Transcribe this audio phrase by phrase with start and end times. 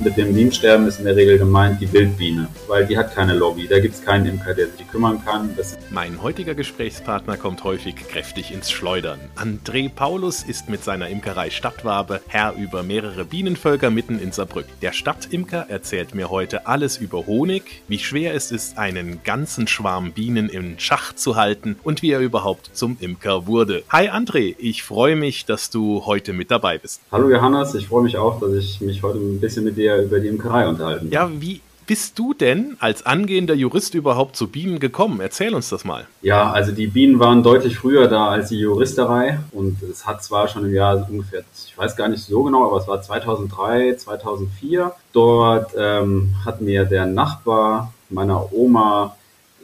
[0.00, 3.66] Mit dem Bienensterben ist in der Regel gemeint die Wildbiene, weil die hat keine Lobby.
[3.66, 5.50] Da gibt es keinen Imker, der sich kümmern kann.
[5.90, 9.18] Mein heutiger Gesprächspartner kommt häufig kräftig ins Schleudern.
[9.34, 14.70] André Paulus ist mit seiner Imkerei Stadtwabe Herr über mehrere Bienenvölker mitten in Saarbrücken.
[14.82, 20.12] Der Stadtimker erzählt mir heute alles über Honig, wie schwer es ist, einen ganzen Schwarm
[20.12, 23.82] Bienen im Schach zu halten und wie er überhaupt zum Imker wurde.
[23.90, 27.00] Hi André, ich freue mich, dass du heute mit dabei bist.
[27.10, 30.04] Hallo Johannes, ich freue mich auch, dass ich mich heute ein bisschen mit dir wir
[30.04, 31.08] über die Imkerei unterhalten.
[31.10, 35.20] Ja, wie bist du denn als angehender Jurist überhaupt zu Bienen gekommen?
[35.20, 36.06] Erzähl uns das mal.
[36.20, 40.48] Ja, also die Bienen waren deutlich früher da als die Juristerei und es hat zwar
[40.48, 44.92] schon im Jahr ungefähr, ich weiß gar nicht so genau, aber es war 2003, 2004.
[45.14, 49.16] Dort ähm, hat mir der Nachbar meiner Oma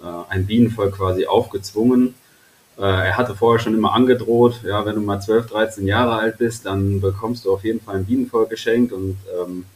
[0.02, 2.14] äh, ein Bienenvolk quasi aufgezwungen.
[2.78, 6.38] Äh, er hatte vorher schon immer angedroht, ja, wenn du mal 12, 13 Jahre alt
[6.38, 9.66] bist, dann bekommst du auf jeden Fall ein Bienenvolk geschenkt und ähm,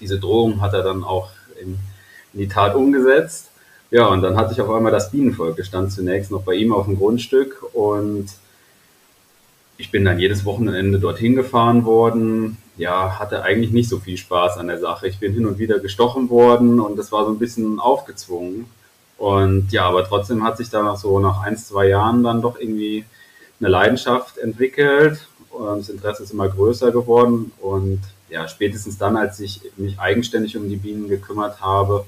[0.00, 1.78] diese Drohung hat er dann auch in,
[2.32, 3.50] in, die Tat umgesetzt.
[3.90, 5.58] Ja, und dann hatte ich auf einmal das Bienenvolk.
[5.58, 8.26] Ich stand zunächst noch bei ihm auf dem Grundstück und
[9.76, 12.56] ich bin dann jedes Wochenende dorthin gefahren worden.
[12.76, 15.06] Ja, hatte eigentlich nicht so viel Spaß an der Sache.
[15.06, 18.66] Ich bin hin und wieder gestochen worden und das war so ein bisschen aufgezwungen.
[19.16, 23.04] Und ja, aber trotzdem hat sich da so nach ein, zwei Jahren dann doch irgendwie
[23.60, 25.28] eine Leidenschaft entwickelt.
[25.50, 28.00] Und das Interesse ist immer größer geworden und
[28.34, 32.04] ja, spätestens dann, als ich mich eigenständig um die Bienen gekümmert habe,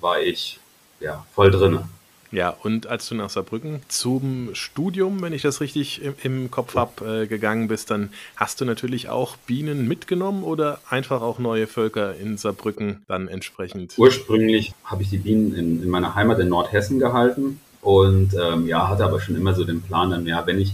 [0.00, 0.58] war ich
[1.00, 1.86] ja voll drinne.
[2.32, 6.74] Ja, und als du nach Saarbrücken zum Studium, wenn ich das richtig im, im Kopf
[6.74, 11.66] habe, äh, gegangen bist, dann hast du natürlich auch Bienen mitgenommen oder einfach auch neue
[11.66, 13.94] Völker in Saarbrücken dann entsprechend?
[13.98, 18.88] Ursprünglich habe ich die Bienen in, in meiner Heimat in Nordhessen gehalten und ähm, ja,
[18.88, 20.72] hatte aber schon immer so den Plan, dann, ja, wenn ich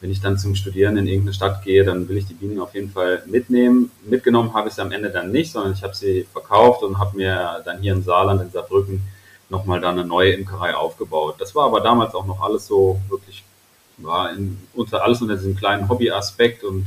[0.00, 2.74] wenn ich dann zum Studieren in irgendeine Stadt gehe, dann will ich die Bienen auf
[2.74, 3.90] jeden Fall mitnehmen.
[4.04, 7.16] Mitgenommen habe ich sie am Ende dann nicht, sondern ich habe sie verkauft und habe
[7.16, 9.02] mir dann hier im Saarland, in Saarbrücken,
[9.50, 11.36] nochmal dann eine neue Imkerei aufgebaut.
[11.38, 13.44] Das war aber damals auch noch alles so wirklich,
[13.98, 16.86] war in, unter, alles unter diesem kleinen Hobbyaspekt und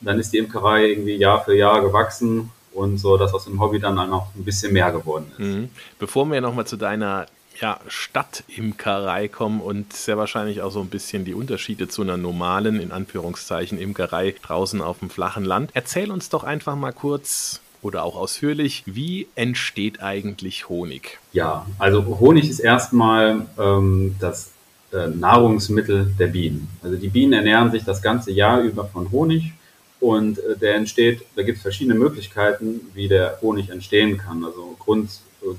[0.00, 3.80] dann ist die Imkerei irgendwie Jahr für Jahr gewachsen und so, dass aus dem Hobby
[3.80, 5.38] dann auch noch ein bisschen mehr geworden ist.
[5.38, 5.68] Mhm.
[5.98, 7.26] Bevor wir nochmal zu deiner
[7.60, 12.80] ja, Stadtimkerei kommen und sehr wahrscheinlich auch so ein bisschen die Unterschiede zu einer normalen,
[12.80, 15.70] in Anführungszeichen, Imkerei draußen auf dem flachen Land.
[15.74, 21.18] Erzähl uns doch einfach mal kurz oder auch ausführlich, wie entsteht eigentlich Honig?
[21.32, 24.52] Ja, also Honig ist erstmal ähm, das
[24.92, 26.68] äh, Nahrungsmittel der Bienen.
[26.82, 29.52] Also die Bienen ernähren sich das ganze Jahr über von Honig
[30.00, 34.44] und äh, der entsteht, da gibt es verschiedene Möglichkeiten, wie der Honig entstehen kann.
[34.44, 35.10] Also grund,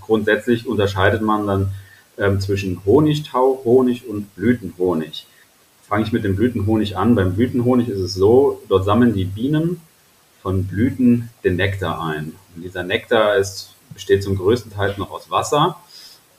[0.01, 1.71] grundsätzlich unterscheidet man dann
[2.17, 5.25] ähm, zwischen Honigtau, Honig und Blütenhonig.
[5.87, 7.15] Fange ich mit dem Blütenhonig an.
[7.15, 9.81] Beim Blütenhonig ist es so, dort sammeln die Bienen
[10.41, 12.33] von Blüten den Nektar ein.
[12.55, 15.77] Und dieser Nektar ist, besteht zum größten Teil noch aus Wasser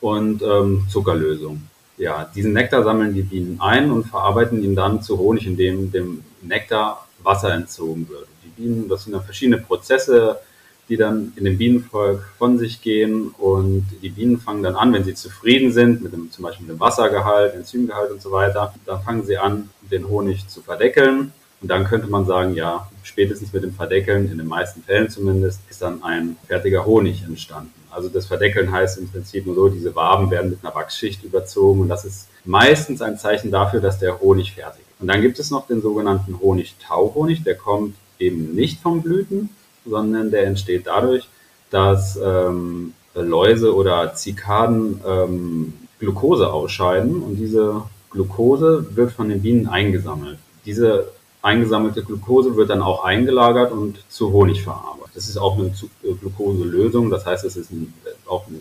[0.00, 1.62] und ähm, Zuckerlösung.
[1.96, 6.22] Ja, diesen Nektar sammeln die Bienen ein und verarbeiten ihn dann zu Honig, indem dem
[6.42, 8.28] Nektar Wasser entzogen wird.
[8.44, 10.38] Die Bienen, das sind dann verschiedene Prozesse,
[10.88, 15.04] die dann in dem Bienenvolk von sich gehen und die Bienen fangen dann an, wenn
[15.04, 19.02] sie zufrieden sind, mit dem, zum Beispiel mit dem Wassergehalt, Enzymgehalt und so weiter, dann
[19.02, 21.32] fangen sie an, den Honig zu verdeckeln.
[21.60, 25.60] Und dann könnte man sagen, ja, spätestens mit dem Verdeckeln, in den meisten Fällen zumindest,
[25.68, 27.72] ist dann ein fertiger Honig entstanden.
[27.90, 31.80] Also das Verdeckeln heißt im Prinzip nur so, diese Waben werden mit einer Wachsschicht überzogen
[31.80, 35.00] und das ist meistens ein Zeichen dafür, dass der Honig fertig ist.
[35.00, 39.50] Und dann gibt es noch den sogenannten Honigtauhonig, der kommt eben nicht vom Blüten,
[39.88, 41.28] sondern der entsteht dadurch,
[41.70, 49.66] dass ähm, Läuse oder Zikaden ähm, Glucose ausscheiden und diese Glucose wird von den Bienen
[49.66, 50.38] eingesammelt.
[50.64, 51.10] Diese
[51.42, 55.16] eingesammelte Glucose wird dann auch eingelagert und zu Honig verarbeitet.
[55.16, 57.92] Das ist auch eine äh, Glucoselösung, das heißt, es ist ein,
[58.26, 58.60] auch ein,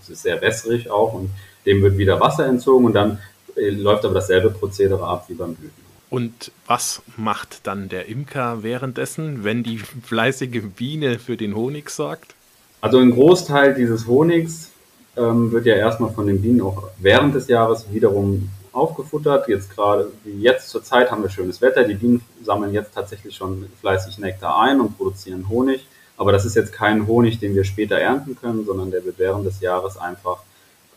[0.00, 1.30] es ist sehr wässrig auch und
[1.66, 3.18] dem wird wieder Wasser entzogen und dann
[3.56, 5.81] äh, läuft aber dasselbe Prozedere ab wie beim Blüten.
[6.12, 12.34] Und was macht dann der Imker währenddessen, wenn die fleißige Biene für den Honig sorgt?
[12.82, 14.72] Also ein Großteil dieses Honigs
[15.16, 19.48] ähm, wird ja erstmal von den Bienen auch während des Jahres wiederum aufgefuttert.
[19.48, 21.82] Jetzt gerade, wie jetzt zur Zeit haben wir schönes Wetter.
[21.84, 25.86] Die Bienen sammeln jetzt tatsächlich schon fleißig Nektar ein und produzieren Honig.
[26.18, 29.46] Aber das ist jetzt kein Honig, den wir später ernten können, sondern der wird während
[29.46, 30.42] des Jahres einfach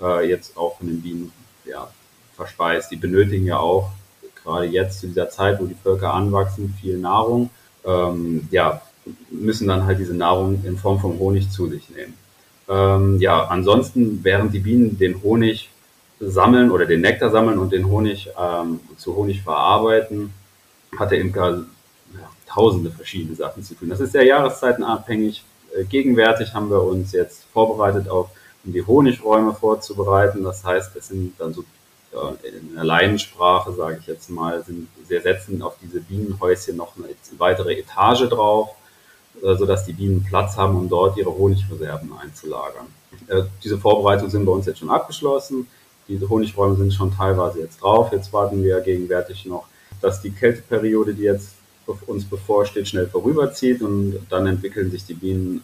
[0.01, 1.31] äh, jetzt auch von den Bienen
[1.63, 1.87] ja,
[2.35, 2.91] verspeist.
[2.91, 3.91] Die benötigen ja auch
[4.45, 7.49] gerade jetzt zu dieser Zeit, wo die Völker anwachsen, viel Nahrung,
[7.85, 8.81] ähm, ja,
[9.29, 12.13] müssen dann halt diese Nahrung in Form von Honig zu sich nehmen.
[12.67, 15.69] Ähm, ja, ansonsten, während die Bienen den Honig
[16.19, 20.33] sammeln oder den Nektar sammeln und den Honig ähm, zu Honig verarbeiten,
[20.97, 21.65] hat der Imker
[22.13, 23.89] ja, tausende verschiedene Sachen zu tun.
[23.89, 25.43] Das ist sehr jahreszeitenabhängig.
[25.77, 28.29] Äh, gegenwärtig haben wir uns jetzt vorbereitet auf,
[28.63, 30.43] um die Honigräume vorzubereiten.
[30.43, 31.63] Das heißt, es sind dann so
[32.43, 37.07] in der Laiensprache, sage ich jetzt mal, sind, wir setzen auf diese Bienenhäuschen noch eine
[37.37, 38.69] weitere Etage drauf,
[39.43, 42.87] äh, sodass die Bienen Platz haben, um dort ihre Honigreserven einzulagern.
[43.27, 45.67] Äh, diese Vorbereitungen sind bei uns jetzt schon abgeschlossen.
[46.07, 48.11] Diese Honigräume sind schon teilweise jetzt drauf.
[48.11, 49.65] Jetzt warten wir gegenwärtig noch,
[50.01, 51.55] dass die Kälteperiode, die jetzt
[52.07, 55.63] uns bevorsteht, schnell vorüberzieht und dann entwickeln sich die Bienen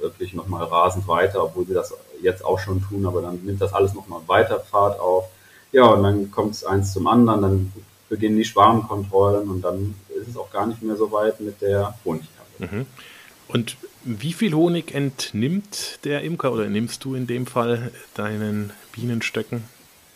[0.00, 3.72] wirklich nochmal rasend weiter, obwohl sie das jetzt auch schon tun, aber dann nimmt das
[3.72, 5.28] alles nochmal weiter Fahrt auf.
[5.72, 7.72] Ja, und dann kommt es eins zum anderen, dann
[8.08, 11.94] beginnen die Schwarmkontrollen und dann ist es auch gar nicht mehr so weit mit der
[12.04, 12.76] Honigernte.
[12.76, 12.86] Mhm.
[13.48, 19.64] Und wie viel Honig entnimmt der Imker oder nimmst du in dem Fall deinen Bienenstöcken?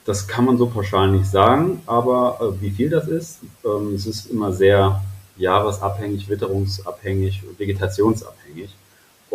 [0.05, 4.07] Das kann man so pauschal nicht sagen, aber äh, wie viel das ist, ähm, es
[4.07, 5.03] ist immer sehr
[5.37, 8.71] jahresabhängig, witterungsabhängig, vegetationsabhängig.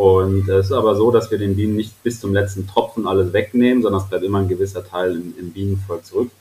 [0.01, 3.33] Und es ist aber so, dass wir den Bienen nicht bis zum letzten Tropfen alles
[3.33, 6.31] wegnehmen, sondern es bleibt immer ein gewisser Teil im, im Bienenvolk zurück.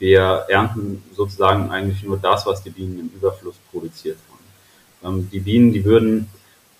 [0.00, 5.14] Wir ernten sozusagen eigentlich nur das, was die Bienen im Überfluss produziert haben.
[5.14, 6.26] Ähm, die Bienen, die würden,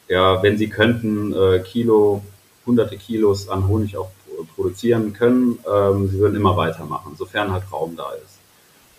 [0.08, 2.24] ja, wenn sie könnten, äh, Kilo,
[2.66, 4.10] hunderte Kilos an Honig auch
[4.56, 8.40] produzieren können, ähm, sie würden immer weitermachen, sofern halt Raum da ist.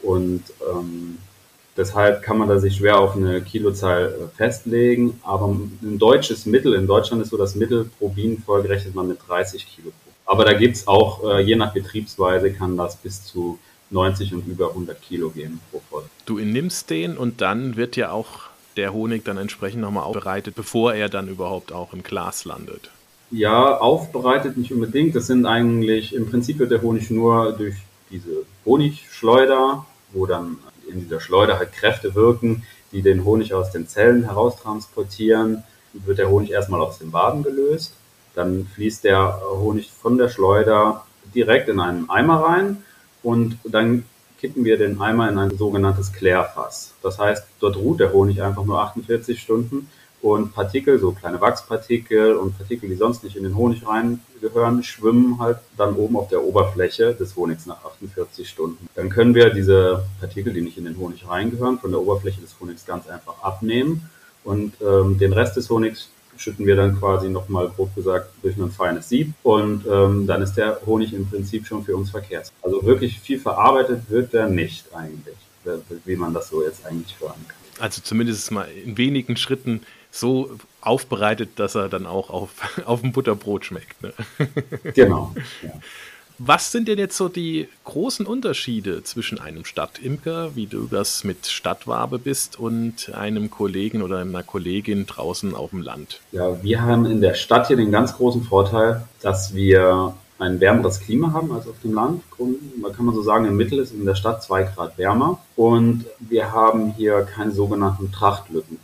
[0.03, 1.17] Und ähm,
[1.75, 5.19] Deshalb kann man da sich schwer auf eine Kilozahl äh, festlegen.
[5.23, 9.19] Aber ein deutsches Mittel, in Deutschland ist so das Mittel pro Bienenvolk rechnet man mit
[9.27, 9.91] 30 Kilo.
[10.25, 13.57] Aber da gibt's auch, äh, je nach Betriebsweise, kann das bis zu
[13.89, 16.05] 90 und über 100 Kilo gehen pro Volk.
[16.25, 20.93] Du nimmst den und dann wird ja auch der Honig dann entsprechend nochmal aufbereitet, bevor
[20.93, 22.89] er dann überhaupt auch im Glas landet.
[23.29, 25.15] Ja, aufbereitet nicht unbedingt.
[25.15, 27.75] Das sind eigentlich, im Prinzip wird der Honig nur durch
[28.09, 33.87] diese Honigschleuder, wo dann in dieser Schleuder halt Kräfte wirken, die den Honig aus den
[33.87, 35.63] Zellen heraustransportieren,
[35.93, 37.93] wird der Honig erstmal aus dem Waden gelöst.
[38.35, 42.83] Dann fließt der Honig von der Schleuder direkt in einen Eimer rein
[43.21, 44.05] und dann
[44.39, 46.93] kippen wir den Eimer in ein sogenanntes Klärfass.
[47.01, 49.89] Das heißt, dort ruht der Honig einfach nur 48 Stunden
[50.23, 55.37] und Partikel, so kleine Wachspartikel und Partikel, die sonst nicht in den Honig reingehören, schwimmen
[55.37, 58.87] halt dann oben auf der Oberfläche des Honigs nach 48 Stunden.
[58.95, 62.55] Dann können wir diese Partikel, die nicht in den Honig reingehören, von der Oberfläche des
[62.57, 64.09] Honigs ganz einfach abnehmen
[64.45, 68.71] und ähm, den Rest des Honigs schütten wir dann quasi nochmal grob gesagt durch ein
[68.71, 72.49] feines Sieb und ähm, dann ist der Honig im Prinzip schon für uns verkehrt.
[72.61, 75.35] Also wirklich viel verarbeitet wird der nicht eigentlich,
[76.05, 77.57] wie man das so jetzt eigentlich hören kann.
[77.79, 79.81] Also zumindest mal in wenigen Schritten
[80.13, 82.51] so aufbereitet, dass er dann auch auf,
[82.85, 84.01] auf dem Butterbrot schmeckt.
[84.01, 84.13] Ne?
[84.93, 85.33] Genau.
[85.61, 85.71] Ja.
[86.39, 91.45] Was sind denn jetzt so die großen Unterschiede zwischen einem Stadtimker, wie du das mit
[91.45, 96.21] Stadtwabe bist, und einem Kollegen oder einer Kollegin draußen auf dem Land?
[96.31, 100.99] Ja, wir haben in der Stadt hier den ganz großen Vorteil, dass wir ein wärmeres
[100.99, 102.23] Klima haben als auf dem Land.
[102.81, 106.05] Da kann man so sagen, im Mittel ist in der Stadt zwei Grad wärmer und
[106.19, 108.79] wir haben hier keine sogenannten Trachtlücken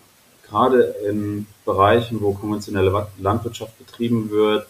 [0.50, 4.68] gerade in Bereichen, wo konventionelle Landwirtschaft betrieben wird,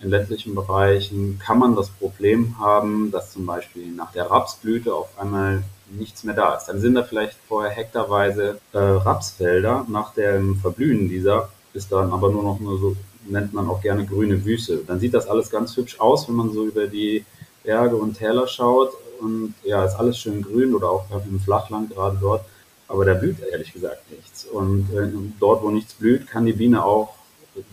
[0.00, 5.18] in ländlichen Bereichen, kann man das Problem haben, dass zum Beispiel nach der Rapsblüte auf
[5.18, 6.66] einmal nichts mehr da ist.
[6.66, 9.86] Dann sind da vielleicht vorher hektarweise äh, Rapsfelder.
[9.88, 12.96] Nach dem Verblühen dieser ist dann aber nur noch nur so,
[13.28, 14.78] nennt man auch gerne grüne Wüste.
[14.86, 17.24] Dann sieht das alles ganz hübsch aus, wenn man so über die
[17.64, 18.92] Berge und Täler schaut.
[19.20, 22.44] Und ja, ist alles schön grün oder auch im Flachland gerade dort.
[22.88, 24.44] Aber da blüht ehrlich gesagt nichts.
[24.44, 25.08] Und äh,
[25.40, 27.14] dort, wo nichts blüht, kann die Biene auch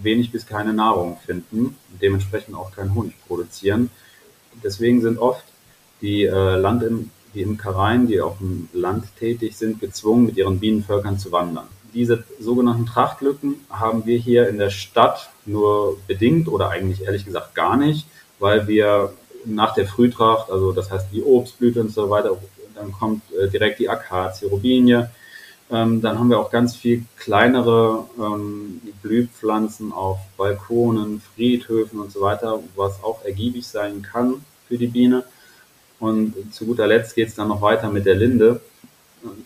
[0.01, 3.89] wenig bis keine Nahrung finden, dementsprechend auch keinen Honig produzieren.
[4.63, 5.43] Deswegen sind oft
[6.01, 6.83] die äh, Land
[7.33, 11.65] die Imkereien, die auf dem Land tätig sind, gezwungen, mit ihren Bienenvölkern zu wandern.
[11.93, 17.55] Diese sogenannten Trachtlücken haben wir hier in der Stadt nur bedingt oder eigentlich ehrlich gesagt
[17.55, 18.07] gar nicht,
[18.39, 19.13] weil wir
[19.45, 22.37] nach der Frühtracht, also das heißt die Obstblüte und so weiter,
[22.75, 25.09] dann kommt äh, direkt die Akazie, Robinie.
[25.71, 32.21] Ähm, dann haben wir auch ganz viel kleinere ähm, Blühpflanzen auf Balkonen, Friedhöfen und so
[32.21, 35.23] weiter, was auch ergiebig sein kann für die Biene.
[35.99, 38.59] Und zu guter Letzt geht es dann noch weiter mit der Linde.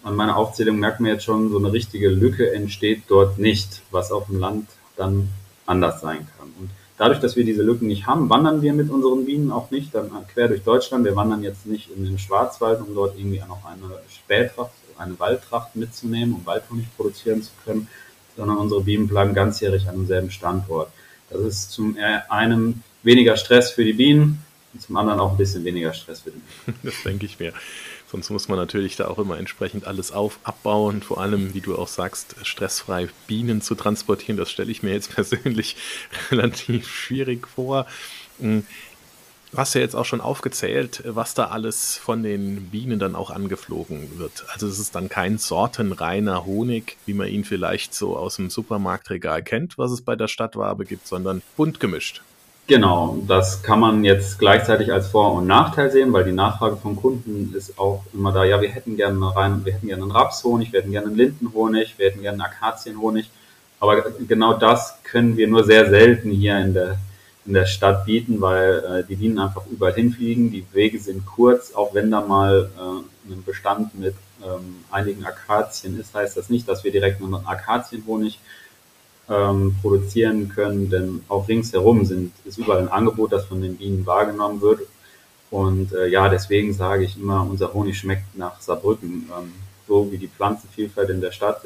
[0.04, 4.12] An meiner Aufzählung merkt man jetzt schon, so eine richtige Lücke entsteht dort nicht, was
[4.12, 5.30] auf dem Land dann
[5.68, 6.52] anders sein kann.
[6.60, 9.94] Und Dadurch, dass wir diese Lücken nicht haben, wandern wir mit unseren Bienen auch nicht
[9.94, 11.06] dann quer durch Deutschland.
[11.06, 15.76] Wir wandern jetzt nicht in den Schwarzwald, um dort irgendwie noch eine Spätracht, eine Waldtracht
[15.76, 17.88] mitzunehmen, um Waldhonig produzieren zu können,
[18.36, 20.90] sondern unsere Bienen bleiben ganzjährig an demselben Standort.
[21.30, 21.98] Das ist zum
[22.30, 24.44] einen weniger Stress für die Bienen,
[24.80, 26.42] zum anderen auch ein bisschen weniger Stress für den.
[26.84, 27.54] Das denke ich mir.
[28.10, 31.02] Sonst muss man natürlich da auch immer entsprechend alles auf, abbauen.
[31.02, 35.12] Vor allem, wie du auch sagst, stressfrei Bienen zu transportieren, das stelle ich mir jetzt
[35.16, 35.76] persönlich
[36.32, 37.86] relativ schwierig vor.
[38.40, 38.66] Hm,
[39.52, 43.30] du hast ja jetzt auch schon aufgezählt, was da alles von den Bienen dann auch
[43.30, 44.46] angeflogen wird.
[44.54, 49.44] Also es ist dann kein sortenreiner Honig, wie man ihn vielleicht so aus dem Supermarktregal
[49.44, 52.22] kennt, was es bei der Stadtwabe gibt, sondern bunt gemischt.
[52.68, 56.98] Genau, das kann man jetzt gleichzeitig als Vor- und Nachteil sehen, weil die Nachfrage von
[56.98, 60.74] Kunden ist auch immer da, ja, wir hätten gerne rein, wir hätten gerne einen Rapshonig,
[60.74, 63.30] wir hätten gerne einen Lindenhonig, wir hätten gerne einen Akazienhonig.
[63.80, 66.98] Aber genau das können wir nur sehr selten hier in der,
[67.46, 70.52] in der Stadt bieten, weil äh, die Bienen einfach überall hinfliegen.
[70.52, 75.98] Die Wege sind kurz, auch wenn da mal äh, ein Bestand mit ähm, einigen Akazien
[75.98, 78.40] ist, heißt das nicht, dass wir direkt einen Akazienhonig
[79.30, 84.06] ähm, produzieren können, denn auch ringsherum sind, ist überall ein Angebot, das von den Bienen
[84.06, 84.82] wahrgenommen wird.
[85.50, 89.30] Und äh, ja, deswegen sage ich immer, unser Honig schmeckt nach Saarbrücken.
[89.38, 89.54] Ähm,
[89.88, 91.62] so wie die Pflanzenvielfalt in der Stadt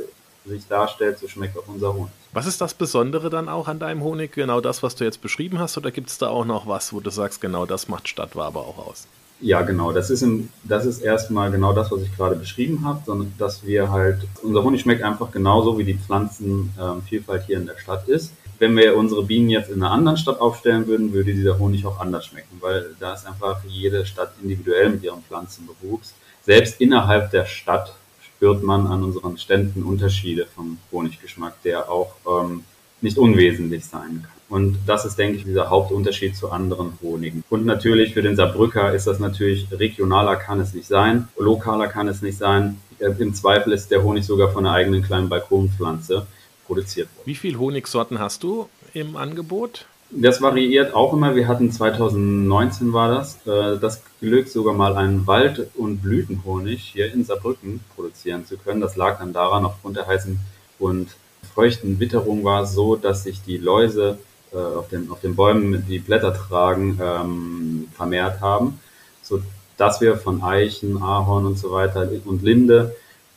[0.45, 2.11] sich darstellt, so schmeckt auch unser Honig.
[2.33, 4.31] Was ist das Besondere dann auch an deinem Honig?
[4.33, 6.99] Genau das, was du jetzt beschrieben hast, oder gibt es da auch noch was, wo
[6.99, 9.07] du sagst, genau das macht Stadtwabe auch aus?
[9.41, 9.91] Ja, genau.
[9.91, 13.65] Das ist, im, das ist erstmal genau das, was ich gerade beschrieben habe, sondern dass
[13.65, 18.07] wir halt, unser Honig schmeckt einfach genauso, wie die Pflanzenvielfalt ähm, hier in der Stadt
[18.07, 18.33] ist.
[18.59, 21.99] Wenn wir unsere Bienen jetzt in einer anderen Stadt aufstellen würden, würde dieser Honig auch
[21.99, 26.13] anders schmecken, weil da ist einfach jede Stadt individuell mit ihrem Pflanzenbewuchs.
[26.43, 32.63] Selbst innerhalb der Stadt spürt man an unseren Ständen Unterschiede vom Honiggeschmack, der auch ähm,
[33.01, 34.40] nicht unwesentlich sein kann.
[34.51, 37.41] Und das ist, denke ich, dieser Hauptunterschied zu anderen Honigen.
[37.49, 42.09] Und natürlich für den Saarbrücker ist das natürlich regionaler kann es nicht sein, lokaler kann
[42.09, 42.77] es nicht sein.
[42.99, 46.27] Äh, Im Zweifel ist der Honig sogar von einer eigenen kleinen Balkonpflanze
[46.67, 47.25] produziert worden.
[47.27, 49.85] Wie viele Honigsorten hast du im Angebot?
[50.09, 51.33] Das variiert auch immer.
[51.33, 57.13] Wir hatten 2019 war das, äh, das Glück, sogar mal einen Wald- und Blütenhonig hier
[57.13, 58.81] in Saarbrücken produzieren zu können.
[58.81, 60.37] Das lag dann daran, aufgrund der heißen
[60.77, 61.07] und
[61.55, 64.17] feuchten Witterung war es so, dass sich die Läuse
[64.53, 68.79] äh, auf, den, auf den Bäumen, die Blätter tragen, ähm, vermehrt haben,
[69.21, 69.41] so
[69.77, 72.95] dass wir von Eichen, Ahorn und so weiter und Linde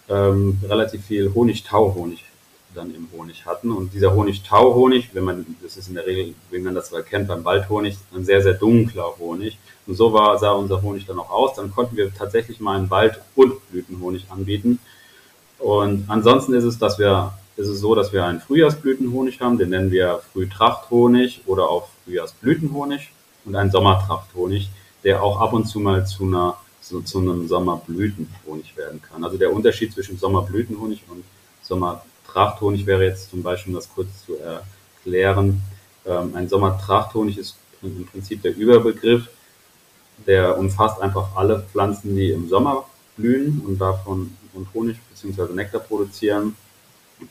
[0.09, 2.25] ähm, relativ viel Honigtauhonig
[2.75, 3.71] dann im Honig hatten.
[3.71, 7.45] Und dieser Honigtauhonig, wenn man, das ist in der Regel, wie man das erkennt beim
[7.45, 9.59] Waldhonig, ein sehr, sehr dunkler Honig.
[9.87, 11.55] Und so war, sah unser Honig dann auch aus.
[11.55, 14.79] Dann konnten wir tatsächlich mal einen Wald- und Blütenhonig anbieten.
[15.59, 19.71] Und ansonsten ist es, dass wir ist es so, dass wir einen Frühjahrsblütenhonig haben, den
[19.71, 23.11] nennen wir Frühtrachthonig oder auch Frühjahrsblütenhonig
[23.45, 24.71] und einen Sommertrachthonig,
[25.05, 29.25] der auch ab und zu mal zu einer zu, zu einem Sommerblütenhonig werden kann.
[29.25, 31.25] Also der Unterschied zwischen Sommerblütenhonig und
[31.63, 35.63] Sommertrachthonig wäre jetzt zum Beispiel, um das kurz zu erklären,
[36.05, 39.29] ähm, ein Sommertrachthonig ist im Prinzip der Überbegriff,
[40.27, 42.85] der umfasst einfach alle Pflanzen, die im Sommer
[43.17, 45.53] blühen und davon und Honig bzw.
[45.55, 46.55] Nektar produzieren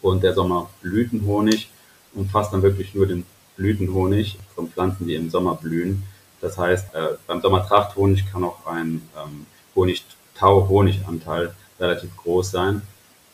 [0.02, 1.70] und der Sommerblütenhonig
[2.14, 3.26] umfasst dann wirklich nur den
[3.56, 6.04] Blütenhonig von Pflanzen, die im Sommer blühen.
[6.42, 12.82] Das heißt, äh, beim Sommertrachthonig kann auch ein ähm, Honigtau-Honiganteil relativ groß sein.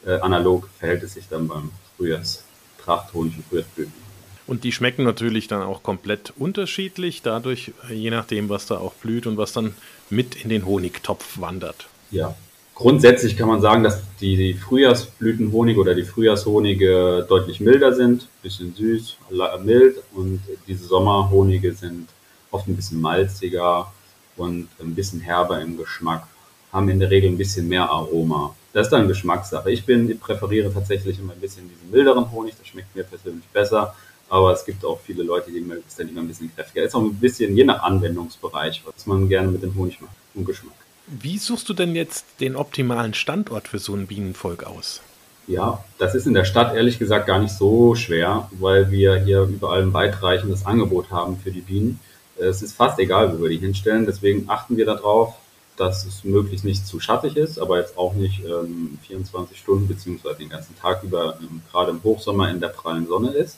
[0.05, 4.09] Äh, analog verhält es sich dann beim Frühjahrstrachthonig und Frühjahrsblüten.
[4.47, 9.27] Und die schmecken natürlich dann auch komplett unterschiedlich, dadurch, je nachdem, was da auch blüht
[9.27, 9.75] und was dann
[10.09, 11.87] mit in den Honigtopf wandert.
[12.09, 12.35] Ja,
[12.79, 19.17] Grundsätzlich kann man sagen, dass die Frühjahrsblütenhonige oder die Frühjahrshonige deutlich milder sind, bisschen süß,
[19.65, 22.07] mild und diese Sommerhonige sind
[22.51, 23.91] oft ein bisschen malziger
[24.37, 26.25] und ein bisschen herber im Geschmack,
[26.71, 28.55] haben in der Regel ein bisschen mehr Aroma.
[28.71, 29.69] Das ist dann Geschmackssache.
[29.71, 33.45] Ich bin, ich präferiere tatsächlich immer ein bisschen diesen milderen Honig, das schmeckt mir persönlich
[33.51, 33.93] besser,
[34.29, 36.85] aber es gibt auch viele Leute, die mögen es dann immer ein bisschen kräftiger.
[36.85, 40.45] Ist auch ein bisschen je nach Anwendungsbereich, was man gerne mit dem Honig macht und
[40.45, 40.78] Geschmack.
[41.09, 45.01] Wie suchst du denn jetzt den optimalen Standort für so ein Bienenvolk aus?
[45.47, 49.41] Ja, das ist in der Stadt ehrlich gesagt gar nicht so schwer, weil wir hier
[49.41, 51.99] überall ein weitreichendes Angebot haben für die Bienen.
[52.37, 54.05] Es ist fast egal, wo wir die hinstellen.
[54.05, 55.33] Deswegen achten wir darauf,
[55.77, 60.37] dass es möglichst nicht zu schattig ist, aber jetzt auch nicht ähm, 24 Stunden beziehungsweise
[60.37, 63.57] den ganzen Tag über, ähm, gerade im Hochsommer in der prallen Sonne ist.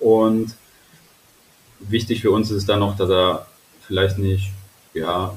[0.00, 0.56] Und
[1.78, 3.46] wichtig für uns ist dann noch, dass er
[3.86, 4.50] vielleicht nicht
[4.92, 5.36] ja,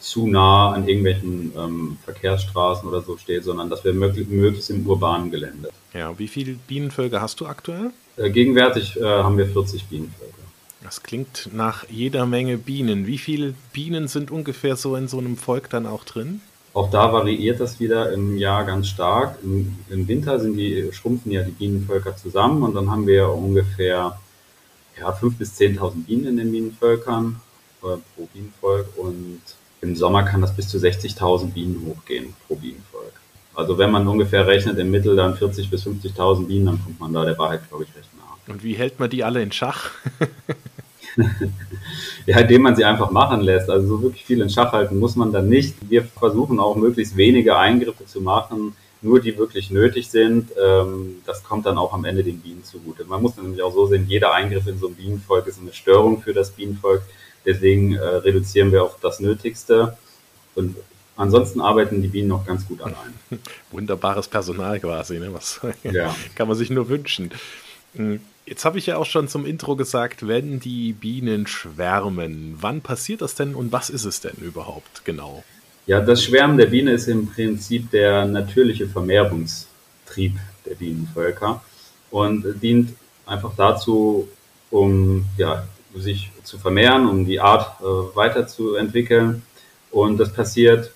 [0.00, 4.86] zu nah an irgendwelchen ähm, Verkehrsstraßen oder so steht, sondern dass wir möglich, möglichst im
[4.86, 5.70] urbanen Gelände.
[5.92, 7.90] Ja, wie viele Bienenvölker hast du aktuell?
[8.16, 10.34] Äh, gegenwärtig äh, haben wir 40 Bienenvölker.
[10.82, 13.06] Das klingt nach jeder Menge Bienen.
[13.06, 16.40] Wie viele Bienen sind ungefähr so in so einem Volk dann auch drin?
[16.72, 19.38] Auch da variiert das wieder im Jahr ganz stark.
[19.42, 24.18] Im, Im, Winter sind die, schrumpfen ja die Bienenvölker zusammen und dann haben wir ungefähr
[24.98, 27.40] ja, 5.000 bis 10.000 Bienen in den Bienenvölkern.
[27.82, 29.40] äh, pro Bienenvolk und
[29.82, 33.12] im Sommer kann das bis zu 60.000 Bienen hochgehen pro Bienenvolk.
[33.54, 37.12] Also wenn man ungefähr rechnet, im Mittel dann 40.000 bis 50.000 Bienen, dann kommt man
[37.12, 38.52] da der Wahrheit, glaube ich, recht nah.
[38.52, 39.90] Und wie hält man die alle in Schach?
[42.26, 43.70] ja, indem man sie einfach machen lässt.
[43.70, 45.74] Also so wirklich viel in Schach halten muss man dann nicht.
[45.88, 50.50] Wir versuchen auch möglichst wenige Eingriffe zu machen, nur die wirklich nötig sind.
[50.62, 53.04] Ähm, das kommt dann auch am Ende den Bienen zugute.
[53.04, 55.72] Man muss dann nämlich auch so sehen, jeder Eingriff in so einem Bienenvolk ist eine
[55.72, 57.02] Störung für das Bienenvolk.
[57.44, 59.96] Deswegen äh, reduzieren wir auf das Nötigste.
[60.54, 60.76] Und
[61.16, 63.14] ansonsten arbeiten die Bienen noch ganz gut allein.
[63.70, 65.32] Wunderbares Personal quasi, ne?
[65.32, 66.14] Was ja.
[66.34, 67.30] kann man sich nur wünschen.
[67.94, 72.80] Hm, jetzt habe ich ja auch schon zum Intro gesagt, wenn die Bienen schwärmen, wann
[72.80, 75.44] passiert das denn und was ist es denn überhaupt genau?
[75.86, 81.62] Ja, das Schwärmen der Biene ist im Prinzip der natürliche Vermehrungstrieb der Bienenvölker
[82.10, 82.94] und dient
[83.26, 84.28] einfach dazu,
[84.70, 85.66] um ja,
[85.96, 89.42] sich zu vermehren, um die Art äh, weiterzuentwickeln.
[89.90, 90.92] Und das passiert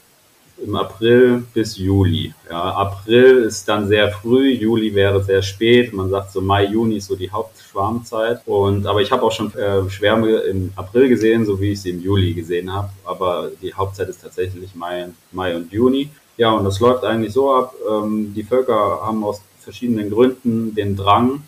[0.65, 2.33] im April bis Juli.
[2.49, 5.93] Ja, April ist dann sehr früh, Juli wäre sehr spät.
[5.93, 8.41] Man sagt so Mai, Juni ist so die Hauptschwarmzeit.
[8.47, 11.91] Und aber ich habe auch schon äh, Schwärme im April gesehen, so wie ich sie
[11.91, 12.91] im Juli gesehen habe.
[13.05, 16.11] Aber die Hauptzeit ist tatsächlich Mai, Mai und Juni.
[16.37, 17.75] Ja, und das läuft eigentlich so ab.
[17.91, 21.43] Ähm, die Völker haben aus verschiedenen Gründen den Drang,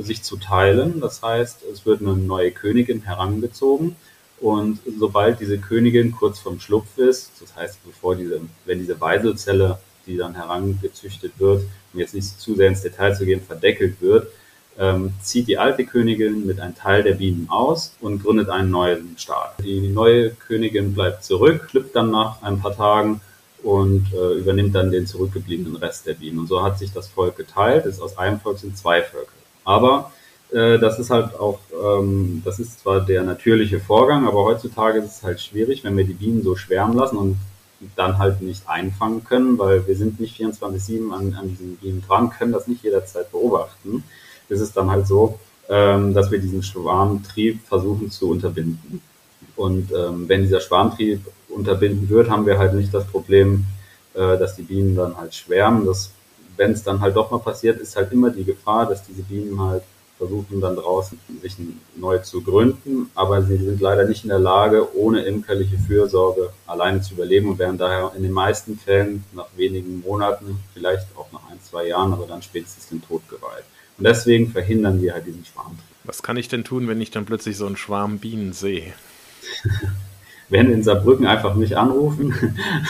[0.00, 1.00] sich zu teilen.
[1.00, 3.96] Das heißt, es wird eine neue Königin herangezogen
[4.42, 9.78] und sobald diese Königin kurz vorm Schlupf ist, das heißt, bevor diese, wenn diese Weiselzelle,
[10.04, 14.26] die dann herangezüchtet wird, um jetzt nicht zu sehr ins Detail zu gehen, verdeckelt wird,
[14.80, 19.16] ähm, zieht die alte Königin mit einem Teil der Bienen aus und gründet einen neuen
[19.16, 19.62] Staat.
[19.62, 23.20] Die neue Königin bleibt zurück, schlüpft dann nach ein paar Tagen
[23.62, 26.40] und äh, übernimmt dann den zurückgebliebenen Rest der Bienen.
[26.40, 27.86] Und so hat sich das Volk geteilt.
[27.86, 29.41] Es aus einem Volk sind zwei Völker.
[29.64, 30.12] Aber
[30.52, 35.16] äh, das ist halt auch, ähm, das ist zwar der natürliche Vorgang, aber heutzutage ist
[35.16, 37.36] es halt schwierig, wenn wir die Bienen so schwärmen lassen und
[37.96, 42.30] dann halt nicht einfangen können, weil wir sind nicht 24-7 an, an diesen Bienen dran,
[42.30, 44.04] können das nicht jederzeit beobachten.
[44.48, 49.00] Es ist dann halt so, ähm, dass wir diesen Schwarmtrieb versuchen zu unterbinden.
[49.56, 53.64] Und ähm, wenn dieser Schwarmtrieb unterbinden wird, haben wir halt nicht das Problem,
[54.14, 55.86] äh, dass die Bienen dann halt schwärmen.
[56.56, 59.60] Wenn es dann halt doch mal passiert, ist halt immer die Gefahr, dass diese Bienen
[59.60, 59.82] halt
[60.18, 61.56] versuchen dann draußen sich
[61.96, 67.00] neu zu gründen, aber sie sind leider nicht in der Lage, ohne imkerliche Fürsorge alleine
[67.00, 71.50] zu überleben und werden daher in den meisten Fällen nach wenigen Monaten, vielleicht auch nach
[71.50, 73.64] ein, zwei Jahren, aber dann spätestens den Tod geweiht.
[73.98, 75.76] Und deswegen verhindern wir halt diesen Schwarm.
[76.04, 78.92] Was kann ich denn tun, wenn ich dann plötzlich so einen Schwarm Bienen sehe?
[80.48, 82.34] werden in Saarbrücken einfach nicht anrufen.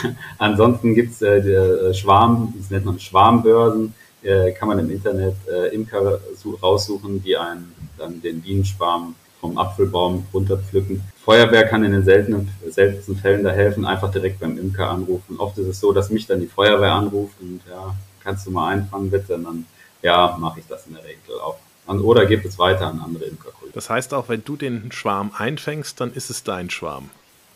[0.37, 5.75] Ansonsten gibt es äh, Schwarm, das nennt man Schwarmbörsen äh, kann man im Internet äh,
[5.75, 6.19] Imker
[6.61, 11.03] raussuchen, die einen dann den Bienenschwarm vom Apfelbaum runterpflücken.
[11.23, 15.37] Feuerwehr kann in den seltenen, seltensten Fällen da helfen, einfach direkt beim Imker anrufen.
[15.39, 18.69] Oft ist es so, dass mich dann die Feuerwehr anruft und ja, kannst du mal
[18.69, 19.35] einfangen bitte?
[19.35, 19.65] Und dann,
[20.01, 21.57] ja, mache ich das in der Regel auch.
[21.85, 23.73] Oder gibt es weiter an andere Imkerkollegen.
[23.73, 27.09] Das heißt auch, wenn du den Schwarm einfängst, dann ist es dein Schwarm.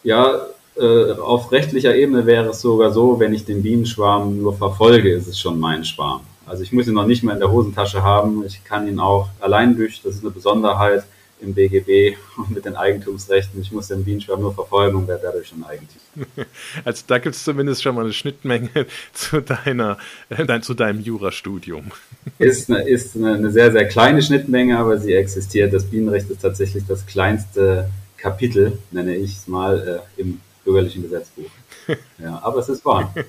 [0.07, 0.39] Ja,
[0.77, 5.27] äh, auf rechtlicher Ebene wäre es sogar so, wenn ich den Bienenschwarm nur verfolge, ist
[5.27, 6.21] es schon mein Schwarm.
[6.45, 8.45] Also ich muss ihn noch nicht mal in der Hosentasche haben.
[8.45, 11.03] Ich kann ihn auch allein durch, das ist eine Besonderheit
[11.41, 13.59] im BGB und mit den Eigentumsrechten.
[13.59, 16.47] Ich muss den Bienenschwarm nur verfolgen und werde dadurch schon Eigentümer.
[16.85, 18.69] Also da gibt es zumindest schon mal eine Schnittmenge
[19.13, 19.97] zu, deiner,
[20.29, 21.91] äh, zu deinem Jurastudium.
[22.39, 25.73] Ist, eine, ist eine, eine sehr, sehr kleine Schnittmenge, aber sie existiert.
[25.73, 31.49] Das Bienenrecht ist tatsächlich das kleinste Kapitel, nenne ich es mal, äh, im bürgerlichen Gesetzbuch.
[32.19, 33.13] Ja, aber es ist wahr.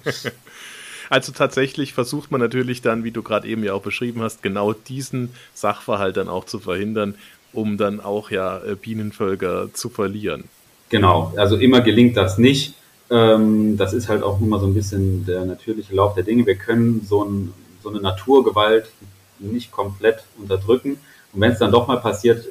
[1.10, 4.74] Also tatsächlich versucht man natürlich dann, wie du gerade eben ja auch beschrieben hast, genau
[4.74, 7.14] diesen Sachverhalt dann auch zu verhindern,
[7.54, 10.44] um dann auch ja äh, Bienenvölker zu verlieren.
[10.90, 12.74] Genau, also immer gelingt das nicht.
[13.10, 16.44] Ähm, das ist halt auch nur mal so ein bisschen der natürliche Lauf der Dinge.
[16.44, 18.90] Wir können so, ein, so eine Naturgewalt
[19.38, 20.98] nicht komplett unterdrücken.
[21.32, 22.44] Und wenn es dann doch mal passiert,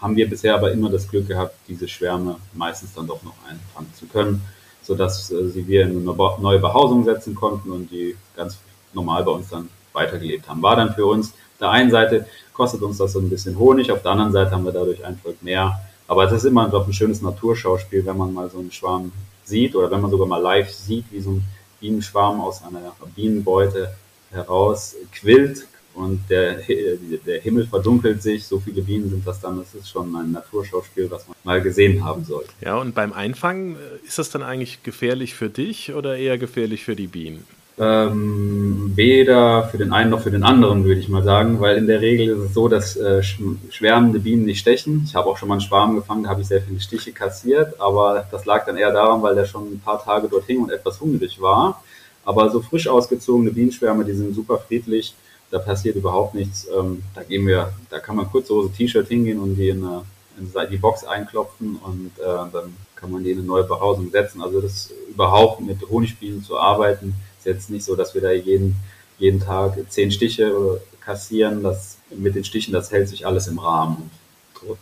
[0.00, 3.92] haben wir bisher aber immer das Glück gehabt, diese Schwärme meistens dann doch noch einfangen
[3.94, 4.42] zu können
[4.82, 8.58] sodass äh, sie wir in eine neue Behausung setzen konnten und die ganz
[8.92, 10.62] normal bei uns dann weitergelebt haben.
[10.62, 13.90] War dann für uns, auf der einen Seite kostet uns das so ein bisschen Honig,
[13.92, 15.80] auf der anderen Seite haben wir dadurch einfach mehr.
[16.08, 19.12] Aber es ist immer doch ein schönes Naturschauspiel, wenn man mal so einen Schwarm
[19.44, 21.44] sieht oder wenn man sogar mal live sieht, wie so ein
[21.80, 23.94] Bienenschwarm aus einer Bienenbeute
[24.32, 26.60] heraus quillt, und der,
[27.26, 31.10] der Himmel verdunkelt sich, so viele Bienen sind das dann, das ist schon ein Naturschauspiel,
[31.10, 32.50] was man mal gesehen haben sollte.
[32.60, 36.84] Ja, und beim Einfangen, äh, ist das dann eigentlich gefährlich für dich oder eher gefährlich
[36.84, 37.44] für die Bienen?
[37.82, 41.86] Ähm, weder für den einen noch für den anderen, würde ich mal sagen, weil in
[41.86, 45.04] der Regel ist es so, dass äh, schwärmende Bienen nicht stechen.
[45.06, 47.80] Ich habe auch schon mal einen Schwarm gefangen, da habe ich sehr viele Stiche kassiert,
[47.80, 50.70] aber das lag dann eher daran, weil der schon ein paar Tage dort hing und
[50.70, 51.82] etwas hungrig war.
[52.22, 55.14] Aber so frisch ausgezogene Bienenschwärme, die sind super friedlich,
[55.50, 56.66] da passiert überhaupt nichts.
[56.76, 60.02] Ähm, da gehen wir, da kann man kurz so T-Shirt hingehen und die in, eine,
[60.38, 64.42] in die Box einklopfen und äh, dann kann man die in eine neue Behausung setzen.
[64.42, 68.76] Also das überhaupt mit Honigbienen zu arbeiten, ist jetzt nicht so, dass wir da jeden,
[69.18, 71.62] jeden Tag zehn Stiche kassieren.
[71.62, 74.10] Das, mit den Stichen, das hält sich alles im Rahmen.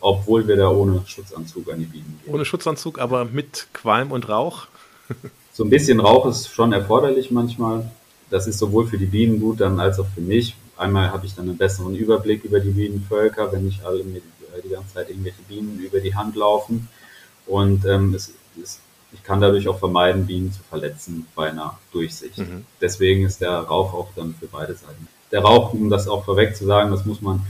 [0.01, 2.33] Obwohl wir da ohne Schutzanzug an die Bienen gehen.
[2.33, 4.67] Ohne Schutzanzug, aber mit Qualm und Rauch?
[5.53, 7.89] so ein bisschen Rauch ist schon erforderlich manchmal.
[8.29, 10.55] Das ist sowohl für die Bienen gut dann als auch für mich.
[10.77, 14.21] Einmal habe ich dann einen besseren Überblick über die Bienenvölker, wenn nicht alle mir
[14.63, 16.87] die ganze Zeit irgendwelche Bienen über die Hand laufen.
[17.45, 18.79] Und ähm, es, es
[19.11, 22.37] ich kann dadurch auch vermeiden, Bienen zu verletzen bei einer Durchsicht.
[22.37, 22.65] Mhm.
[22.79, 25.07] Deswegen ist der Rauch auch dann für beide Seiten.
[25.31, 27.41] Der Rauch, um das auch vorweg zu sagen, das muss man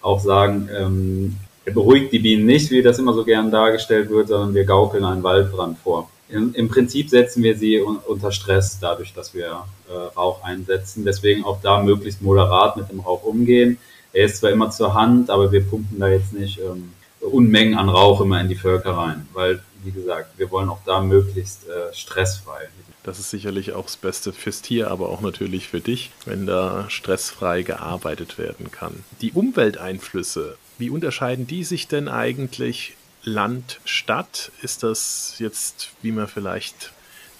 [0.00, 4.28] auch sagen, ähm, er beruhigt die Bienen nicht, wie das immer so gern dargestellt wird,
[4.28, 6.10] sondern wir gaukeln einen Waldbrand vor.
[6.32, 11.04] Im, im Prinzip setzen wir sie un, unter Stress dadurch, dass wir äh, Rauch einsetzen.
[11.04, 13.78] Deswegen auch da möglichst moderat mit dem Rauch umgehen.
[14.12, 17.88] Er ist zwar immer zur Hand, aber wir pumpen da jetzt nicht ähm, Unmengen an
[17.88, 21.92] Rauch immer in die Völker rein, weil wie gesagt, wir wollen auch da möglichst äh,
[21.92, 22.68] stressfrei.
[23.02, 26.88] Das ist sicherlich auch das Beste fürs Tier, aber auch natürlich für dich, wenn da
[26.88, 29.04] stressfrei gearbeitet werden kann.
[29.20, 34.50] Die Umwelteinflüsse, wie unterscheiden die sich denn eigentlich Land, Stadt?
[34.62, 36.92] Ist das jetzt, wie man vielleicht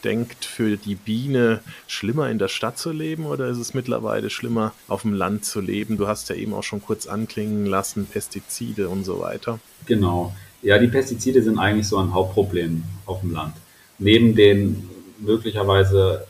[0.05, 4.73] denkt, für die Biene schlimmer in der Stadt zu leben oder ist es mittlerweile schlimmer
[4.89, 5.97] auf dem Land zu leben?
[5.97, 9.59] Du hast ja eben auch schon kurz anklingen lassen, Pestizide und so weiter.
[9.87, 10.35] Genau.
[10.63, 13.55] Ja, die Pestizide sind eigentlich so ein Hauptproblem auf dem Land.
[13.99, 16.27] Neben den möglicherweise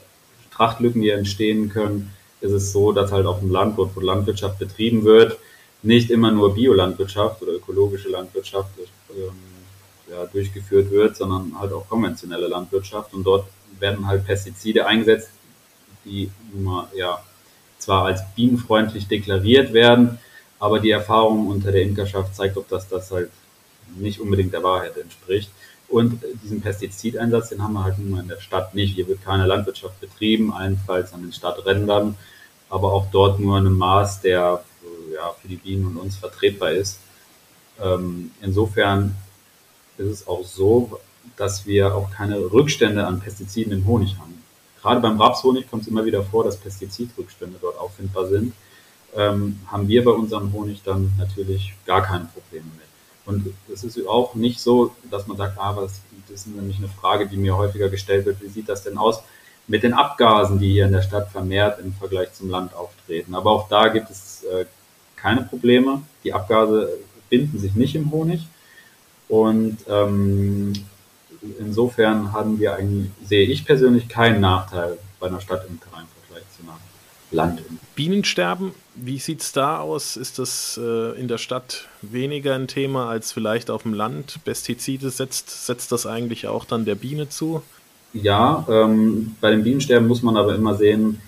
[0.50, 5.04] Trachtlücken, die entstehen können, ist es so, dass halt auf dem Land, wo Landwirtschaft betrieben
[5.04, 5.38] wird,
[5.82, 8.70] nicht immer nur Biolandwirtschaft oder ökologische Landwirtschaft
[9.16, 9.38] ähm,
[10.10, 13.14] ja, durchgeführt wird, sondern halt auch konventionelle Landwirtschaft.
[13.14, 13.46] Und dort
[13.78, 15.30] werden halt Pestizide eingesetzt,
[16.04, 17.22] die nun ja,
[17.78, 20.18] zwar als bienenfreundlich deklariert werden,
[20.58, 23.30] aber die Erfahrung unter der Imkerschaft zeigt, ob das das halt
[23.96, 25.50] nicht unbedingt der Wahrheit entspricht.
[25.88, 28.94] Und diesen Pestizideinsatz, den haben wir halt nun mal in der Stadt nicht.
[28.94, 32.16] Hier wird keine Landwirtschaft betrieben, allenfalls an den Stadträndern,
[32.70, 34.64] aber auch dort nur in einem Maß, der
[35.12, 36.98] ja, für die Bienen und uns vertretbar ist.
[37.82, 39.16] Ähm, insofern
[39.98, 41.00] ist es auch so,
[41.36, 44.42] dass wir auch keine Rückstände an Pestiziden im Honig haben.
[44.80, 48.52] Gerade beim Rapshonig kommt es immer wieder vor, dass Pestizidrückstände dort auffindbar sind.
[49.14, 52.86] Ähm, haben wir bei unserem Honig dann natürlich gar keine Probleme mit.
[53.24, 56.88] Und es ist auch nicht so, dass man sagt, ah, das, das ist nämlich eine
[56.88, 59.22] Frage, die mir häufiger gestellt wird, wie sieht das denn aus
[59.68, 63.34] mit den Abgasen, die hier in der Stadt vermehrt im Vergleich zum Land auftreten.
[63.34, 64.64] Aber auch da gibt es äh,
[65.14, 66.02] keine Probleme.
[66.24, 66.98] Die Abgase
[67.32, 68.46] binden sich nicht im Honig.
[69.28, 70.74] Und ähm,
[71.58, 76.62] insofern haben wir eigentlich, sehe ich persönlich keinen Nachteil bei einer Stadtimkerei im Vergleich zu
[76.62, 76.78] einer
[77.30, 77.78] Landimkerei.
[77.94, 80.16] Bienensterben wie sieht es da aus?
[80.16, 84.38] Ist das äh, in der Stadt weniger ein Thema als vielleicht auf dem Land?
[84.44, 87.62] Pestizide setzt, setzt das eigentlich auch dann der Biene zu?
[88.12, 91.20] Ja, ähm, bei den Bienensterben muss man aber immer sehen,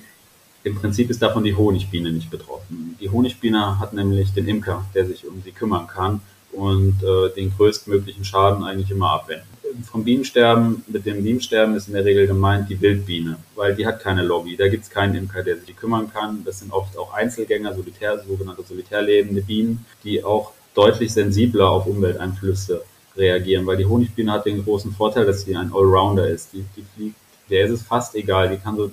[0.64, 2.96] im Prinzip ist davon die Honigbiene nicht betroffen.
[3.00, 6.20] Die Honigbiene hat nämlich den Imker, der sich um sie kümmern kann
[6.52, 11.94] und äh, den größtmöglichen Schaden eigentlich immer abwenden vom Bienensterben, mit dem Bienensterben ist in
[11.94, 14.56] der Regel gemeint die Wildbiene, weil die hat keine Lobby.
[14.56, 16.42] Da gibt es keinen Imker, der sich kümmern kann.
[16.44, 21.86] Das sind oft auch Einzelgänger, solitär, sogenannte solitär lebende Bienen, die auch deutlich sensibler auf
[21.86, 22.82] Umwelteinflüsse
[23.16, 26.52] reagieren, weil die Honigbiene hat den großen Vorteil, dass sie ein Allrounder ist.
[26.52, 27.16] Die, die fliegt,
[27.48, 28.50] der ist es fast egal.
[28.50, 28.90] Die kann so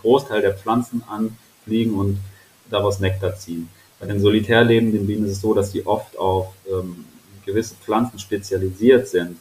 [0.00, 2.18] Großteil der Pflanzen anfliegen und
[2.70, 3.68] daraus Nektar ziehen.
[3.98, 7.04] Bei den solitär lebenden Bienen ist es so, dass die oft auf ähm,
[7.44, 9.36] gewisse Pflanzen spezialisiert sind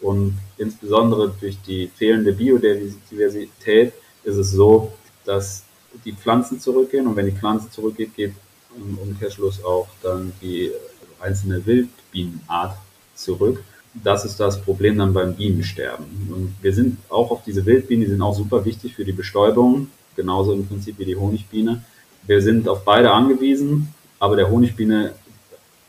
[0.00, 3.92] und insbesondere durch die fehlende Biodiversität
[4.24, 4.92] ist es so,
[5.24, 5.64] dass
[6.04, 8.34] die Pflanzen zurückgehen und wenn die Pflanze zurückgeht, geht
[8.76, 10.70] im Umkehrschluss auch dann die
[11.20, 12.76] einzelne Wildbienenart
[13.14, 13.62] zurück.
[13.94, 16.06] Das ist das Problem dann beim Bienensterben.
[16.30, 19.88] Und wir sind auch auf diese Wildbienen, die sind auch super wichtig für die Bestäubung,
[20.18, 21.82] genauso im Prinzip wie die Honigbiene.
[22.26, 25.14] Wir sind auf beide angewiesen, aber der Honigbiene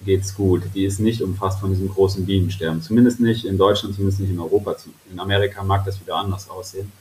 [0.06, 0.62] geht's gut.
[0.76, 2.82] Die ist nicht umfasst von diesem großen Bienensterben.
[2.82, 4.76] Zumindest nicht in Deutschland, zumindest nicht in Europa.
[5.12, 6.92] In Amerika mag das wieder anders aussehen.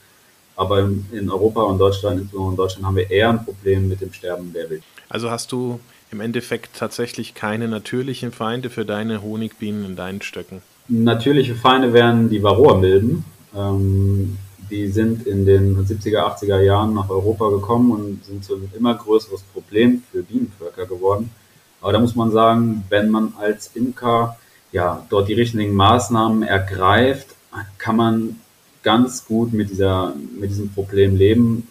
[0.56, 4.12] Aber in Europa und Deutschland, insbesondere in Deutschland, haben wir eher ein Problem mit dem
[4.12, 4.82] Sterben der Wild.
[5.08, 5.78] Also hast du
[6.10, 10.62] im Endeffekt tatsächlich keine natürlichen Feinde für deine Honigbienen in deinen Stöcken?
[10.88, 13.24] Natürliche Feinde wären die Varroamilben.
[13.54, 14.38] Ähm,
[14.70, 18.94] die sind in den 70er, 80er Jahren nach Europa gekommen und sind so ein immer
[18.94, 21.30] größeres Problem für Bienenvölker geworden.
[21.80, 24.36] Aber da muss man sagen, wenn man als Imker
[24.72, 27.28] ja dort die richtigen Maßnahmen ergreift,
[27.78, 28.40] kann man
[28.82, 31.66] ganz gut mit dieser, mit diesem Problem leben.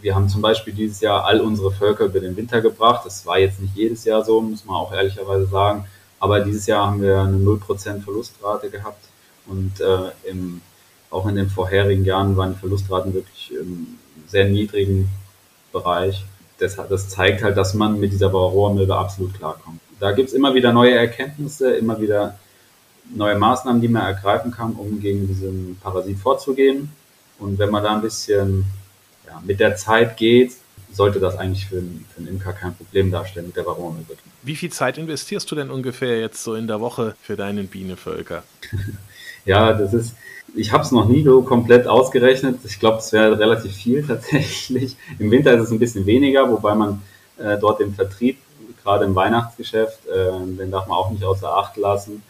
[0.00, 3.04] Wir haben zum Beispiel dieses Jahr all unsere Völker über den Winter gebracht.
[3.04, 5.84] Das war jetzt nicht jedes Jahr so, muss man auch ehrlicherweise sagen.
[6.18, 9.04] Aber dieses Jahr haben wir eine 0% Verlustrate gehabt.
[9.46, 10.60] Und äh, im,
[11.10, 15.08] auch in den vorherigen Jahren waren die Verlustraten wirklich im sehr niedrigen
[15.72, 16.24] Bereich.
[16.58, 19.80] Das, das zeigt halt, dass man mit dieser Varroa-Milbe absolut klarkommt.
[19.98, 22.38] Da gibt es immer wieder neue Erkenntnisse, immer wieder
[23.14, 26.90] neue Maßnahmen, die man ergreifen kann, um gegen diesen Parasit vorzugehen.
[27.38, 28.64] Und wenn man da ein bisschen
[29.26, 30.52] ja, mit der Zeit geht,
[30.92, 31.82] sollte das eigentlich für,
[32.14, 34.16] für einen Imker kein Problem darstellen mit der Varroamilbe.
[34.42, 38.42] Wie viel Zeit investierst du denn ungefähr jetzt so in der Woche für deinen Bienenvölker?
[39.44, 40.14] ja, das ist,
[40.54, 42.58] ich habe es noch nie so komplett ausgerechnet.
[42.64, 44.96] Ich glaube, es wäre relativ viel tatsächlich.
[45.18, 47.02] Im Winter ist es ein bisschen weniger, wobei man
[47.38, 48.38] äh, dort den Vertrieb,
[48.82, 52.22] gerade im Weihnachtsgeschäft, äh, den darf man auch nicht außer Acht lassen.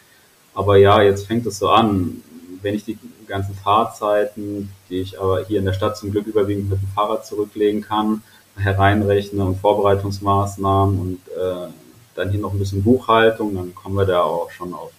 [0.54, 2.22] Aber ja, jetzt fängt es so an.
[2.62, 6.68] Wenn ich die ganzen Fahrzeiten, die ich aber hier in der Stadt zum Glück überwiegend
[6.68, 8.22] mit dem Fahrrad zurücklegen kann,
[8.56, 11.70] hereinrechne und Vorbereitungsmaßnahmen und äh,
[12.14, 14.90] dann hier noch ein bisschen Buchhaltung, dann kommen wir da auch schon auf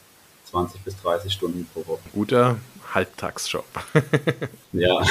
[0.52, 2.02] 20 bis 30 Stunden pro Woche.
[2.14, 2.58] Guter
[2.94, 3.66] Halbtagsjob.
[4.74, 5.02] ja.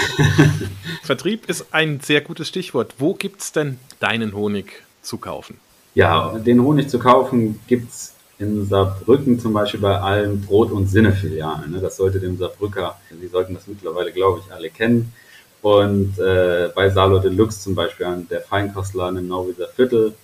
[1.02, 2.94] Vertrieb ist ein sehr gutes Stichwort.
[2.98, 5.58] Wo gibt es denn deinen Honig zu kaufen?
[5.94, 10.86] Ja, den Honig zu kaufen gibt es in Saarbrücken zum Beispiel bei allen Brot- und
[10.86, 11.72] Sinne-Filialen.
[11.72, 11.80] Ne?
[11.80, 15.12] Das sollte dem Saarbrücker, Sie sollten das mittlerweile, glaube ich, alle kennen.
[15.62, 20.14] Und äh, bei Salo Deluxe zum Beispiel an der Feinkostladen im Nauwieser Viertel.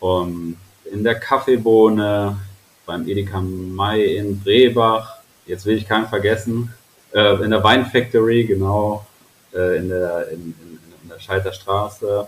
[0.00, 0.56] Um,
[0.90, 2.36] in der Kaffeebohne,
[2.86, 5.18] beim Edeka Mai in Brebach.
[5.46, 6.72] Jetzt will ich keinen vergessen.
[7.12, 9.06] Äh, in der Wine Factory, genau,
[9.54, 12.26] äh, in, der, in, in, in der Schalter Straße.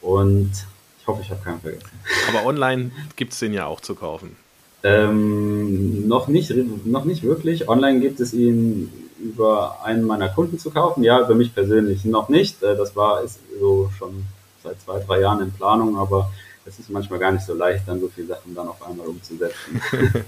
[0.00, 0.52] Und
[1.00, 1.90] ich hoffe, ich habe keinen vergessen.
[2.28, 4.36] Aber online gibt es den ja auch zu kaufen.
[4.84, 6.52] Ähm, noch, nicht,
[6.84, 7.68] noch nicht wirklich.
[7.68, 11.04] Online gibt es ihn über einen meiner Kunden zu kaufen.
[11.04, 12.62] Ja, über mich persönlich noch nicht.
[12.62, 14.24] Äh, das war ist so schon
[14.62, 16.30] seit zwei, drei Jahren in Planung, aber
[16.64, 19.82] es ist manchmal gar nicht so leicht, dann so viele Sachen dann auf einmal umzusetzen.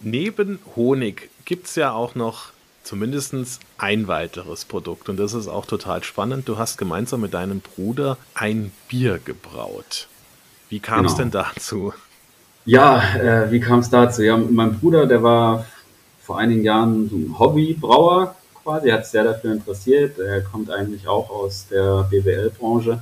[0.00, 5.66] Neben Honig gibt es ja auch noch zumindest ein weiteres Produkt und das ist auch
[5.66, 6.48] total spannend.
[6.48, 10.08] Du hast gemeinsam mit deinem Bruder ein Bier gebraut.
[10.68, 11.22] Wie kam es genau.
[11.22, 11.92] denn dazu?
[12.64, 14.22] Ja, äh, wie kam es dazu?
[14.22, 15.66] Ja, mein Bruder, der war
[16.22, 20.18] vor einigen Jahren so ein Hobbybrauer quasi, hat sich sehr dafür interessiert.
[20.18, 23.00] Er kommt eigentlich auch aus der BWL-Branche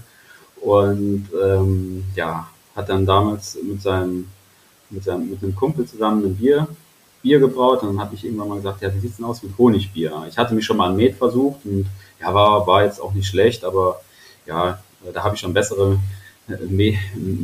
[0.61, 4.27] und ähm, ja, hat dann damals mit seinem,
[4.91, 6.69] mit seinem mit einem Kumpel zusammen ein Bier,
[7.23, 7.83] Bier gebraut.
[7.83, 10.27] Und dann habe ich irgendwann mal gesagt, ja, wie sieht's denn aus mit Honigbier?
[10.29, 11.87] Ich hatte mich schon mal an Met versucht und
[12.21, 14.01] ja, war, war jetzt auch nicht schlecht, aber
[14.47, 14.79] ja,
[15.13, 15.99] da habe ich schon bessere
[16.69, 16.97] Me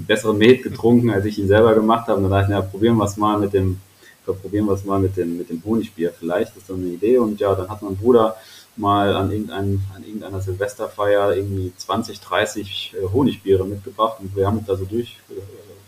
[0.07, 2.19] besseren Met getrunken, als ich ihn selber gemacht habe.
[2.19, 3.81] Und dann dachte ich, na, probieren wir es mal mit dem,
[4.25, 6.13] probieren wir es mal mit dem, mit dem Honigbier.
[6.17, 7.19] Vielleicht ist das eine Idee.
[7.19, 8.37] Und ja, dann hat mein Bruder
[8.77, 14.59] mal an, irgendein, an irgendeiner Silvesterfeier irgendwie 20, 30 äh, Honigbiere mitgebracht und wir haben
[14.59, 15.35] es da so durch äh,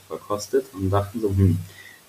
[0.09, 1.59] verkostet und dachten so, hm,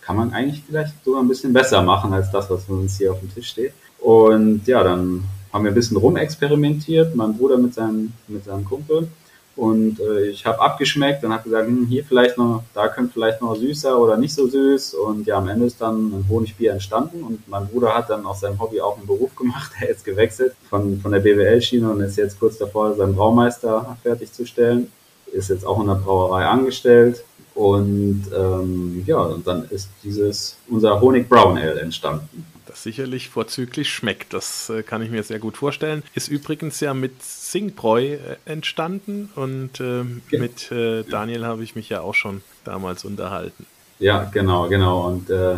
[0.02, 3.20] kann man eigentlich vielleicht sogar ein bisschen besser machen als das, was uns hier auf
[3.20, 3.74] dem Tisch steht.
[4.00, 9.08] Und ja, dann haben wir ein bisschen rumexperimentiert, mein Bruder mit seinem, mit seinem Kumpel.
[9.56, 13.42] Und äh, ich habe abgeschmeckt und habe gesagt, hm, hier vielleicht noch, da könnte vielleicht
[13.42, 14.96] noch süßer oder nicht so süß.
[14.96, 18.42] Und ja, am Ende ist dann ein Honigbier entstanden und mein Bruder hat dann aus
[18.42, 19.72] seinem Hobby auch einen Beruf gemacht.
[19.82, 24.92] Er ist gewechselt von, von der BWL-Schiene und ist jetzt kurz davor, seinen Braumeister fertigzustellen.
[25.32, 27.24] Ist jetzt auch in der Brauerei angestellt.
[27.54, 33.90] Und ähm, ja, und dann ist dieses unser Honig Brown Ale entstanden das sicherlich vorzüglich
[33.90, 34.34] schmeckt.
[34.34, 36.04] Das äh, kann ich mir sehr gut vorstellen.
[36.14, 40.00] Ist übrigens ja mit Singbräu äh, entstanden und äh,
[40.32, 40.40] ja.
[40.40, 43.66] mit äh, Daniel habe ich mich ja auch schon damals unterhalten.
[44.00, 45.08] Ja, genau, genau.
[45.08, 45.56] Und äh,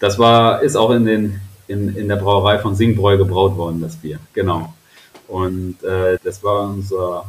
[0.00, 3.94] das war, ist auch in, den, in, in der Brauerei von Singbräu gebraut worden, das
[3.94, 4.18] Bier.
[4.32, 4.74] Genau.
[5.28, 7.24] Und äh, das war unser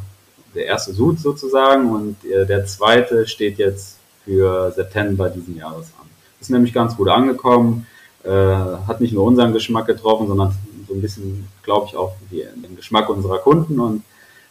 [0.56, 6.08] der erste Sud sozusagen und der zweite steht jetzt für September diesen Jahres an.
[6.40, 7.88] Ist nämlich ganz gut angekommen
[8.24, 10.54] äh, hat nicht nur unseren Geschmack getroffen, sondern
[10.88, 14.02] so ein bisschen, glaube ich, auch die, den Geschmack unserer Kunden und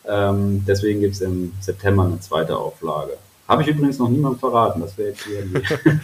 [0.06, 3.18] ähm, deswegen gibt es im September eine zweite Auflage.
[3.48, 5.46] Habe ich übrigens noch niemandem verraten, das wäre jetzt hier.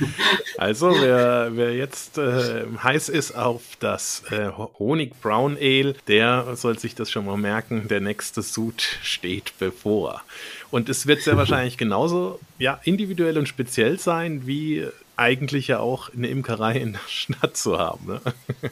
[0.58, 6.78] also, wer, wer jetzt äh, heiß ist auf das äh, Honig Brown Ale, der soll
[6.78, 7.88] sich das schon mal merken.
[7.88, 10.22] Der nächste Sud steht bevor.
[10.70, 14.86] Und es wird sehr wahrscheinlich genauso ja, individuell und speziell sein, wie
[15.20, 18.06] eigentlich ja auch eine Imkerei in der Stadt zu haben.
[18.08, 18.22] Ne?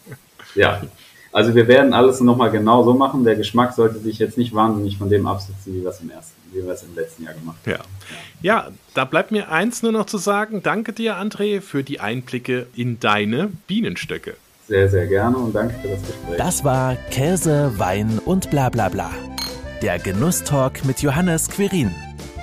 [0.56, 0.82] Ja,
[1.32, 3.24] Also wir werden alles nochmal genau so machen.
[3.24, 6.34] Der Geschmack sollte sich jetzt nicht wahnsinnig von dem absetzen, wie wir es im ersten,
[6.52, 7.74] wie wir es im letzten Jahr gemacht haben.
[7.74, 7.80] Ja.
[8.42, 10.64] ja, da bleibt mir eins nur noch zu sagen.
[10.64, 14.36] Danke dir, André, für die Einblicke in deine Bienenstöcke.
[14.68, 16.38] Sehr, sehr gerne und danke für das Gespräch.
[16.38, 19.12] Das war Käse, Wein und bla bla bla.
[19.82, 21.94] Der Genusstalk mit Johannes Quirin.